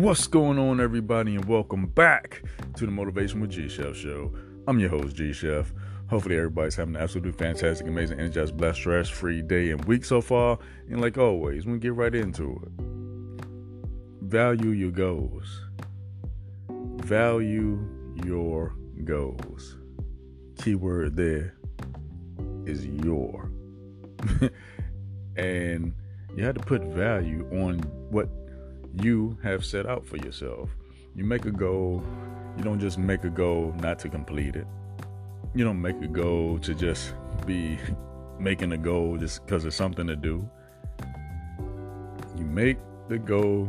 What's 0.00 0.26
going 0.28 0.58
on, 0.58 0.80
everybody, 0.80 1.34
and 1.34 1.44
welcome 1.44 1.84
back 1.84 2.42
to 2.76 2.86
the 2.86 2.90
Motivation 2.90 3.38
with 3.38 3.50
G 3.50 3.68
Chef 3.68 3.94
Show. 3.94 4.32
I'm 4.66 4.78
your 4.78 4.88
host, 4.88 5.14
G 5.14 5.30
Chef. 5.30 5.74
Hopefully, 6.08 6.38
everybody's 6.38 6.74
having 6.74 6.96
an 6.96 7.02
absolutely 7.02 7.32
fantastic, 7.32 7.86
amazing, 7.86 8.18
energized, 8.18 8.56
blessed, 8.56 8.78
stress 8.78 9.10
free 9.10 9.42
day 9.42 9.72
and 9.72 9.84
week 9.84 10.06
so 10.06 10.22
far. 10.22 10.58
And 10.88 11.02
like 11.02 11.18
always, 11.18 11.66
we 11.66 11.78
get 11.78 11.92
right 11.92 12.14
into 12.14 12.52
it. 12.62 12.84
Value 14.22 14.70
your 14.70 14.90
goals. 14.90 15.66
Value 16.70 17.86
your 18.24 18.74
goals. 19.04 19.76
Keyword 20.62 21.14
there 21.14 21.58
is 22.64 22.86
your. 22.86 23.50
and 25.36 25.92
you 26.34 26.42
have 26.42 26.54
to 26.54 26.62
put 26.62 26.84
value 26.84 27.46
on 27.52 27.80
what 28.08 28.30
you 28.98 29.38
have 29.42 29.64
set 29.64 29.86
out 29.86 30.04
for 30.06 30.16
yourself. 30.16 30.70
You 31.14 31.24
make 31.24 31.44
a 31.44 31.50
goal, 31.50 32.02
you 32.56 32.64
don't 32.64 32.80
just 32.80 32.98
make 32.98 33.24
a 33.24 33.30
goal 33.30 33.74
not 33.80 33.98
to 34.00 34.08
complete 34.08 34.56
it. 34.56 34.66
You 35.54 35.64
don't 35.64 35.80
make 35.80 36.00
a 36.02 36.08
goal 36.08 36.58
to 36.58 36.74
just 36.74 37.14
be 37.46 37.78
making 38.38 38.72
a 38.72 38.78
goal 38.78 39.16
just 39.16 39.44
because 39.44 39.64
it's 39.64 39.76
something 39.76 40.06
to 40.06 40.16
do. 40.16 40.48
You 42.36 42.44
make 42.44 42.78
the 43.08 43.18
goal 43.18 43.68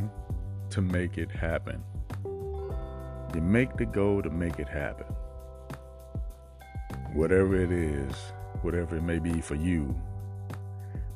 to 0.71 0.81
make 0.81 1.17
it 1.17 1.31
happen. 1.31 1.83
You 2.23 3.41
make 3.41 3.77
the 3.77 3.85
goal 3.85 4.21
to 4.21 4.29
make 4.29 4.59
it 4.59 4.67
happen. 4.67 5.07
Whatever 7.13 7.55
it 7.55 7.71
is, 7.71 8.13
whatever 8.61 8.97
it 8.97 9.03
may 9.03 9.19
be 9.19 9.41
for 9.41 9.55
you, 9.55 9.95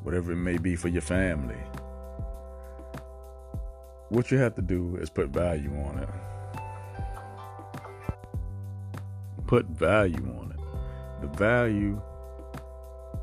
whatever 0.03 0.31
it 0.31 0.37
may 0.37 0.57
be 0.57 0.75
for 0.75 0.87
your 0.87 1.01
family. 1.01 1.57
What 4.09 4.29
you 4.29 4.37
have 4.37 4.53
to 4.55 4.61
do 4.61 4.97
is 4.97 5.09
put 5.09 5.29
value 5.29 5.75
on 5.77 5.97
it. 5.97 6.09
Put 9.47 9.65
value 9.65 10.25
on 10.39 10.51
it. 10.51 11.21
The 11.21 11.27
value 11.37 11.99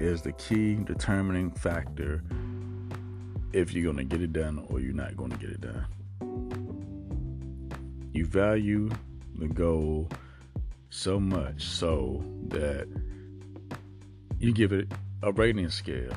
is 0.00 0.22
the 0.22 0.32
key 0.32 0.74
determining 0.74 1.52
factor 1.52 2.24
if 3.52 3.72
you're 3.72 3.84
going 3.84 3.96
to 3.96 4.04
get 4.04 4.22
it 4.22 4.32
done 4.32 4.66
or 4.70 4.80
you're 4.80 4.92
not 4.92 5.16
going 5.16 5.30
to 5.30 5.36
get 5.36 5.50
it 5.50 5.60
done. 5.60 5.86
You 8.12 8.26
value 8.26 8.90
the 9.38 9.48
goal 9.48 10.08
so 10.90 11.20
much 11.20 11.62
so 11.62 12.24
that 12.48 12.88
you 14.38 14.52
give 14.52 14.72
it 14.72 14.90
a 15.22 15.30
rating 15.30 15.70
scale 15.70 16.12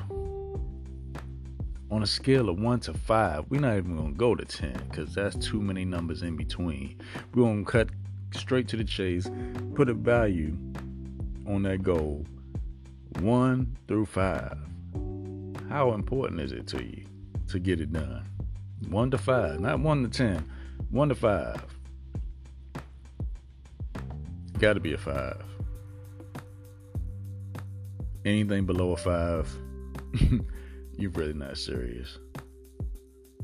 on 1.90 2.02
a 2.02 2.06
scale 2.06 2.48
of 2.48 2.58
one 2.58 2.80
to 2.80 2.94
five, 2.94 3.44
we're 3.48 3.60
not 3.60 3.76
even 3.76 3.96
gonna 3.96 4.12
go 4.12 4.34
to 4.34 4.44
ten 4.44 4.76
because 4.90 5.14
that's 5.14 5.36
too 5.36 5.60
many 5.60 5.84
numbers 5.84 6.22
in 6.22 6.36
between. 6.36 7.00
We're 7.34 7.44
gonna 7.44 7.64
cut 7.64 7.88
straight 8.32 8.68
to 8.68 8.76
the 8.76 8.84
chase, 8.84 9.30
put 9.74 9.88
a 9.88 9.94
value 9.94 10.56
on 11.46 11.62
that 11.62 11.82
goal, 11.82 12.24
one 13.20 13.76
through 13.86 14.06
five. 14.06 14.58
How 15.68 15.92
important 15.92 16.40
is 16.40 16.52
it 16.52 16.66
to 16.68 16.84
you 16.84 17.04
to 17.48 17.58
get 17.58 17.80
it 17.80 17.92
done? 17.92 18.24
One 18.88 19.10
to 19.10 19.18
five, 19.18 19.60
not 19.60 19.80
one 19.80 20.02
to 20.02 20.08
ten, 20.08 20.44
one 20.90 21.08
to 21.08 21.14
five. 21.14 21.64
Got 24.58 24.74
to 24.74 24.80
be 24.80 24.94
a 24.94 24.98
five. 24.98 25.42
Anything 28.24 28.64
below 28.64 28.92
a 28.92 28.96
five. 28.96 29.54
you're 30.96 31.10
really 31.12 31.34
not 31.34 31.58
serious. 31.58 32.18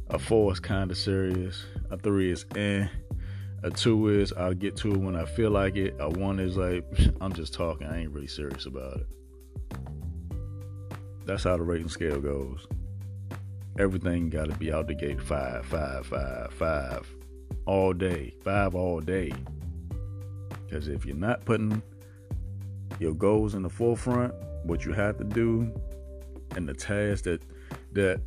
A 0.08 0.18
four 0.18 0.52
is 0.52 0.60
kind 0.60 0.90
of 0.90 0.98
serious. 0.98 1.64
A 1.90 1.96
three 1.96 2.30
is 2.30 2.44
eh. 2.56 2.86
A 3.62 3.70
two 3.70 4.08
is 4.08 4.32
I'll 4.32 4.54
get 4.54 4.76
to 4.78 4.92
it 4.92 4.98
when 4.98 5.16
I 5.16 5.24
feel 5.24 5.50
like 5.50 5.76
it. 5.76 5.94
A 6.00 6.08
one 6.08 6.38
is 6.38 6.56
like 6.56 6.84
I'm 7.20 7.32
just 7.32 7.54
talking. 7.54 7.86
I 7.86 8.00
ain't 8.00 8.10
really 8.10 8.26
serious 8.26 8.66
about 8.66 8.98
it. 8.98 9.06
That's 11.24 11.44
how 11.44 11.56
the 11.56 11.62
rating 11.62 11.88
scale 11.88 12.20
goes. 12.20 12.66
Everything 13.78 14.28
got 14.28 14.50
to 14.50 14.56
be 14.56 14.72
out 14.72 14.86
the 14.86 14.94
gate 14.94 15.20
five, 15.20 15.64
five, 15.64 16.06
five, 16.06 16.52
five, 16.52 17.14
all 17.64 17.92
day, 17.92 18.34
five 18.42 18.74
all 18.74 19.00
day. 19.00 19.32
Because 20.66 20.88
if 20.88 21.06
you're 21.06 21.16
not 21.16 21.44
putting 21.44 21.82
your 22.98 23.14
goals 23.14 23.54
in 23.54 23.62
the 23.62 23.70
forefront, 23.70 24.34
what 24.64 24.84
you 24.84 24.92
have 24.92 25.16
to 25.18 25.24
do 25.24 25.72
and 26.56 26.68
the 26.68 26.74
task 26.74 27.24
that 27.24 27.42
that 27.92 28.20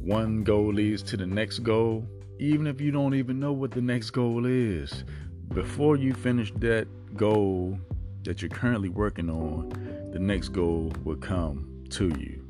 one 0.00 0.42
goal 0.42 0.72
leads 0.72 1.02
to 1.02 1.16
the 1.16 1.26
next 1.26 1.60
goal, 1.60 2.06
even 2.38 2.66
if 2.66 2.80
you 2.80 2.90
don't 2.90 3.14
even 3.14 3.38
know 3.38 3.52
what 3.52 3.70
the 3.70 3.80
next 3.80 4.10
goal 4.10 4.46
is, 4.46 5.04
before 5.48 5.96
you 5.96 6.12
finish 6.12 6.52
that 6.56 6.86
goal 7.14 7.78
that 8.24 8.40
you're 8.40 8.48
currently 8.48 8.88
working 8.88 9.28
on, 9.28 9.68
the 10.12 10.18
next 10.18 10.48
goal 10.48 10.92
will 11.04 11.16
come 11.16 11.84
to 11.90 12.08
you. 12.18 12.44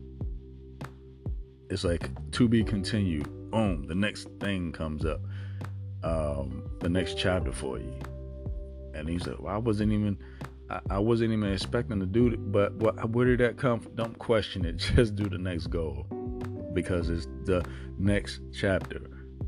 It's 1.68 1.84
like 1.84 2.10
to 2.32 2.48
be 2.48 2.62
continued. 2.62 3.50
Boom, 3.50 3.86
the 3.86 3.94
next 3.94 4.28
thing 4.40 4.72
comes 4.72 5.04
up. 5.04 5.20
Um, 6.02 6.64
the 6.80 6.88
next 6.88 7.16
chapter 7.16 7.52
for 7.52 7.78
you. 7.78 7.94
And 8.94 9.08
he's 9.08 9.26
like, 9.26 9.40
well, 9.40 9.54
I 9.54 9.58
wasn't 9.58 9.92
even 9.92 10.18
I, 10.90 10.98
wasn't 10.98 11.32
even 11.32 11.52
expecting 11.52 12.00
to 12.00 12.06
do 12.06 12.28
it, 12.28 12.52
but 12.52 12.74
what, 12.74 13.10
where 13.10 13.26
did 13.26 13.40
that 13.40 13.56
come 13.56 13.80
from? 13.80 13.94
Don't 13.94 14.18
question 14.18 14.64
it. 14.64 14.76
Just 14.96 15.16
do 15.16 15.28
the 15.28 15.38
next 15.38 15.68
goal 15.68 16.06
because 16.72 17.08
it's 17.08 17.26
the 17.44 17.64
next 17.98 18.40
chapter. 18.54 19.00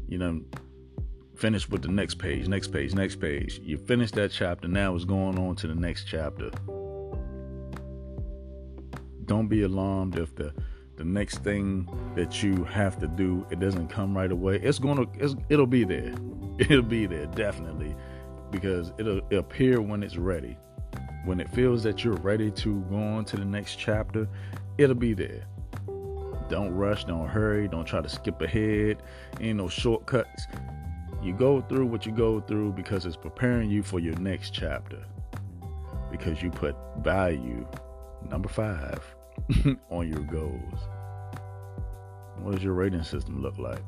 You 0.09 0.19
know, 0.19 0.41
finish 1.37 1.69
with 1.69 1.83
the 1.83 1.89
next 1.89 2.17
page, 2.17 2.49
next 2.49 2.69
page, 2.69 2.95
next 2.95 3.17
page. 3.17 3.61
You 3.65 3.79
finish 3.79 4.11
that 4.13 4.31
chapter. 4.31 4.69
Now 4.69 4.95
it's 4.95 5.05
going 5.05 5.39
on 5.39 5.57
to 5.57 5.67
the 5.67 5.75
next 5.75 6.05
chapter. 6.05 6.51
Don't 9.25 9.49
be 9.49 9.63
alarmed 9.63 10.19
if 10.19 10.35
the 10.35 10.53
the 10.97 11.05
next 11.05 11.39
thing 11.39 11.89
that 12.15 12.43
you 12.43 12.63
have 12.65 13.01
to 13.01 13.09
do 13.09 13.45
it 13.51 13.59
doesn't 13.59 13.89
come 13.89 14.17
right 14.17 14.31
away. 14.31 14.61
It's 14.63 14.79
gonna 14.79 15.07
it's, 15.15 15.35
it'll 15.49 15.67
be 15.67 15.85
there. 15.85 16.15
It'll 16.61 16.83
be 16.83 17.07
there 17.07 17.27
definitely 17.27 17.97
because 18.53 18.93
it'll 18.97 19.19
appear 19.37 19.81
when 19.81 20.05
it's 20.05 20.17
ready. 20.17 20.57
When 21.25 21.41
it 21.41 21.49
feels 21.49 21.83
that 21.85 22.05
you're 22.05 22.17
ready 22.17 22.51
to 22.51 22.81
go 22.91 22.97
on 22.97 23.25
to 23.27 23.37
the 23.37 23.45
next 23.45 23.77
chapter, 23.77 24.29
it'll 24.77 24.95
be 24.95 25.15
there. 25.15 25.47
Don't 26.51 26.75
rush, 26.75 27.05
don't 27.05 27.29
hurry, 27.29 27.67
don't 27.67 27.87
try 27.87 28.03
to 28.03 28.09
skip 28.09 28.43
ahead. 28.43 29.03
Ain't 29.41 29.57
no 29.57 29.69
shortcuts. 29.69 30.47
You 31.23 31.33
go 31.33 31.63
through 31.63 31.87
what 31.87 32.05
you 32.05 32.13
go 32.13 32.41
through 32.41 32.73
because 32.73 33.07
it's 33.07 33.17
preparing 33.17 33.71
you 33.71 33.83
for 33.83 33.99
your 33.99 34.15
next 34.17 34.51
chapter. 34.51 35.03
Because 36.11 36.43
you 36.43 36.51
put 36.51 36.77
value, 36.99 37.67
number 38.29 38.51
five, 38.51 39.03
on 39.91 40.07
your 40.07 40.21
goals. 40.21 40.79
What 42.37 42.55
does 42.55 42.63
your 42.63 42.75
rating 42.75 43.03
system 43.03 43.41
look 43.41 43.57
like? 43.57 43.83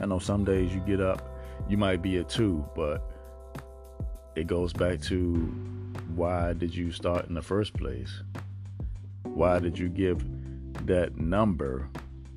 I 0.00 0.06
know 0.06 0.18
some 0.18 0.44
days 0.44 0.74
you 0.74 0.80
get 0.80 1.00
up, 1.00 1.38
you 1.68 1.76
might 1.76 2.02
be 2.02 2.16
a 2.16 2.24
two, 2.24 2.68
but 2.74 3.08
it 4.34 4.48
goes 4.48 4.72
back 4.72 5.00
to 5.02 5.75
why 6.16 6.54
did 6.54 6.74
you 6.74 6.90
start 6.90 7.28
in 7.28 7.34
the 7.34 7.42
first 7.42 7.74
place? 7.74 8.22
Why 9.22 9.58
did 9.58 9.78
you 9.78 9.90
give 9.90 10.24
that 10.86 11.18
number 11.18 11.88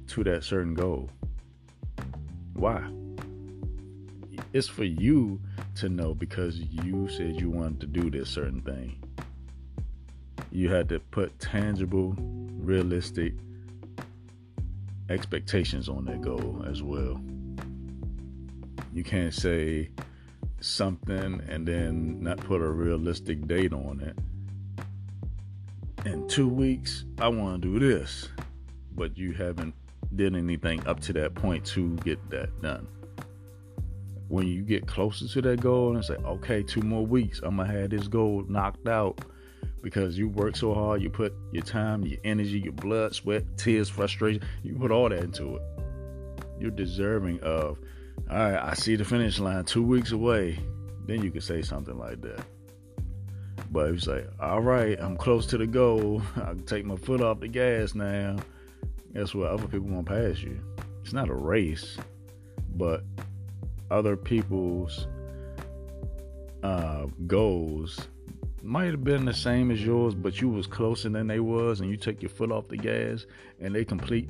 to 0.08 0.24
that 0.26 0.44
certain 0.44 0.74
goal? 0.74 1.10
Why? 2.56 2.86
It's 4.52 4.68
for 4.68 4.84
you 4.84 5.40
to 5.76 5.88
know 5.88 6.14
because 6.14 6.60
you 6.60 7.08
said 7.08 7.40
you 7.40 7.50
wanted 7.50 7.80
to 7.80 7.88
do 7.88 8.10
this 8.10 8.30
certain 8.30 8.62
thing. 8.62 9.02
You 10.52 10.70
had 10.70 10.90
to 10.90 11.00
put 11.00 11.40
tangible, 11.40 12.16
realistic 12.58 13.34
expectations 15.10 15.88
on 15.88 16.04
that 16.06 16.22
goal 16.22 16.66
as 16.68 16.84
well. 16.84 17.22
You 18.94 19.04
can't 19.06 19.34
say, 19.34 19.90
something 20.62 21.42
and 21.48 21.68
then 21.68 22.22
not 22.22 22.38
put 22.38 22.62
a 22.62 22.70
realistic 22.70 23.48
date 23.48 23.74
on 23.74 24.02
it. 24.02 24.18
In 26.06 26.28
two 26.28 26.48
weeks, 26.48 27.06
I 27.20 27.28
want 27.28 27.62
to 27.62 27.80
do 27.80 27.80
this, 27.80 28.30
but 28.96 29.18
you 29.18 29.34
haven't 29.34 29.74
did 30.16 30.36
anything 30.36 30.86
up 30.88 31.00
to 31.02 31.14
that 31.14 31.36
point 31.36 31.66
to 31.66 31.96
get 31.98 32.30
that 32.30 32.62
done. 32.62 32.88
When 34.28 34.48
you 34.48 34.62
get 34.62 34.88
closer 34.88 35.28
to 35.28 35.42
that 35.42 35.62
goal 35.62 35.96
and 35.96 36.06
say, 36.06 36.16
okay, 36.16 36.64
two 36.64 36.82
more 36.82 37.06
weeks, 37.06 37.42
I'm 37.44 37.58
gonna 37.58 37.72
have 37.72 37.90
this 37.90 38.08
goal 38.08 38.46
knocked 38.48 38.88
out 38.88 39.22
because 39.82 40.18
you 40.18 40.30
work 40.30 40.56
so 40.56 40.74
hard, 40.74 41.02
you 41.02 41.10
put 41.10 41.34
your 41.52 41.64
time, 41.64 42.06
your 42.06 42.20
energy, 42.24 42.60
your 42.60 42.74
blood, 42.74 43.16
sweat, 43.16 43.44
tears, 43.58 43.90
frustration, 43.90 44.42
you 44.64 44.76
put 44.76 44.92
all 44.92 45.10
that 45.10 45.24
into 45.24 45.56
it. 45.56 45.62
You're 46.60 46.72
deserving 46.72 47.40
of 47.42 47.80
all 48.30 48.38
right, 48.38 48.60
I 48.62 48.74
see 48.74 48.96
the 48.96 49.06
finish 49.06 49.40
line 49.40 49.66
two 49.66 49.84
weeks 49.84 50.12
away, 50.12 50.60
then 51.06 51.24
you 51.24 51.32
could 51.32 51.44
say 51.44 51.62
something 51.62 51.98
like 51.98 52.22
that. 52.22 52.44
But 53.72 53.90
if 53.90 53.94
you 53.96 54.00
say, 54.00 54.26
all 54.40 54.62
right, 54.62 55.00
I'm 55.00 55.16
close 55.16 55.46
to 55.48 55.58
the 55.58 55.68
goal, 55.68 56.22
I 56.36 56.50
can 56.50 56.66
take 56.66 56.86
my 56.86 56.96
foot 56.96 57.22
off 57.22 57.40
the 57.40 57.48
gas 57.48 57.96
now, 57.96 58.38
guess 59.14 59.34
what? 59.34 59.50
Other 59.50 59.68
people 59.68 59.88
won't 59.88 60.08
pass 60.08 60.40
you. 60.40 60.60
It's 61.04 61.14
not 61.14 61.30
a 61.30 61.34
race, 61.34 61.98
but 62.76 63.04
other 63.92 64.16
people's 64.16 65.08
uh, 66.64 67.08
goals 67.26 68.08
might 68.62 68.92
have 68.92 69.04
been 69.04 69.26
the 69.26 69.34
same 69.34 69.72
as 69.72 69.84
yours, 69.84 70.14
but 70.14 70.42
you 70.42 70.50
was 70.50 70.68
closer 70.68 71.10
than 71.10 71.28
they 71.28 71.40
was, 71.40 71.80
and 71.80 71.90
you 71.90 71.98
took 71.98 72.22
your 72.22 72.30
foot 72.30 72.52
off 72.52 72.68
the 72.68 72.78
gas, 72.78 73.26
and 73.60 73.74
they 73.74 73.86
complete 73.86 74.30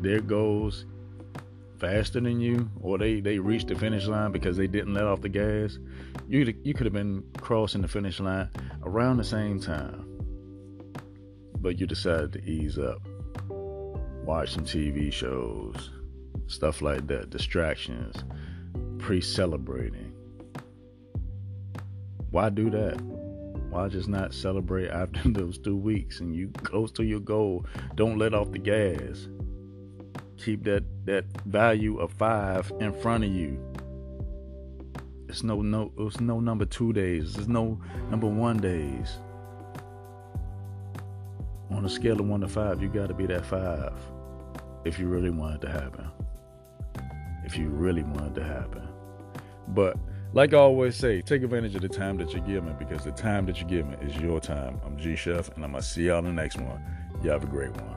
their 0.00 0.20
goals 0.20 0.84
faster 1.78 2.20
than 2.20 2.40
you, 2.40 2.70
or 2.80 2.98
they 2.98 3.20
they 3.20 3.38
reached 3.38 3.68
the 3.68 3.74
finish 3.74 4.06
line 4.06 4.32
because 4.32 4.56
they 4.56 4.66
didn't 4.66 4.94
let 4.94 5.04
off 5.04 5.20
the 5.20 5.28
gas. 5.28 5.78
You 6.28 6.54
you 6.64 6.74
could 6.74 6.86
have 6.86 6.92
been 6.92 7.24
crossing 7.40 7.82
the 7.82 7.88
finish 7.88 8.20
line 8.20 8.50
around 8.82 9.18
the 9.18 9.24
same 9.24 9.60
time, 9.60 10.06
but 11.60 11.78
you 11.78 11.86
decided 11.86 12.32
to 12.34 12.44
ease 12.44 12.78
up, 12.78 13.00
watch 14.24 14.52
some 14.52 14.64
TV 14.64 15.12
shows, 15.12 15.90
stuff 16.46 16.82
like 16.82 17.06
that, 17.08 17.30
distractions, 17.30 18.16
pre-celebrating. 18.98 20.12
Why 22.30 22.50
do 22.50 22.70
that? 22.70 23.00
Why 23.70 23.88
just 23.88 24.08
not 24.08 24.32
celebrate 24.32 24.88
after 24.88 25.20
those 25.28 25.58
two 25.58 25.76
weeks 25.76 26.20
and 26.20 26.34
you 26.34 26.48
close 26.62 26.90
to 26.92 27.04
your 27.04 27.20
goal? 27.20 27.66
Don't 27.94 28.18
let 28.18 28.34
off 28.34 28.52
the 28.52 28.58
gas. 28.58 29.28
Keep 30.38 30.64
that 30.64 30.84
that 31.06 31.24
value 31.46 31.98
of 31.98 32.12
five 32.12 32.72
in 32.80 32.92
front 32.92 33.24
of 33.24 33.30
you. 33.30 33.58
It's 35.28 35.42
no 35.42 35.62
no 35.62 35.92
it's 35.98 36.20
no 36.20 36.40
number 36.40 36.64
two 36.64 36.92
days. 36.92 37.34
There's 37.34 37.48
no 37.48 37.80
number 38.10 38.26
one 38.26 38.58
days. 38.58 39.18
On 41.70 41.84
a 41.84 41.88
scale 41.88 42.20
of 42.20 42.26
one 42.26 42.40
to 42.40 42.48
five, 42.48 42.80
you 42.80 42.88
got 42.88 43.08
to 43.08 43.14
be 43.14 43.26
that 43.26 43.44
five 43.44 43.92
if 44.84 44.98
you 44.98 45.08
really 45.08 45.30
want 45.30 45.56
it 45.56 45.66
to 45.66 45.72
happen. 45.72 46.08
If 47.44 47.58
you 47.58 47.68
really 47.68 48.02
want 48.02 48.36
it 48.36 48.40
to 48.40 48.44
happen. 48.44 48.88
But 49.68 49.96
like 50.32 50.54
I 50.54 50.58
always 50.58 50.96
say, 50.96 51.22
take 51.22 51.42
advantage 51.42 51.74
of 51.74 51.82
the 51.82 51.88
time 51.88 52.18
that 52.18 52.32
you're 52.32 52.46
given 52.46 52.76
because 52.78 53.04
the 53.04 53.12
time 53.12 53.46
that 53.46 53.58
you're 53.60 53.68
given 53.68 53.94
is 53.94 54.16
your 54.16 54.40
time. 54.40 54.80
I'm 54.84 54.96
G 54.96 55.16
Chef, 55.16 55.48
and 55.56 55.64
I'm 55.64 55.72
to 55.72 55.82
see 55.82 56.06
y'all 56.06 56.18
in 56.18 56.24
the 56.24 56.32
next 56.32 56.56
one. 56.56 56.80
Y'all 57.22 57.32
have 57.32 57.44
a 57.44 57.46
great 57.46 57.70
one. 57.70 57.96